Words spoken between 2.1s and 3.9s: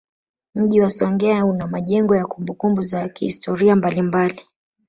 ya kumbukumbu za kihistoria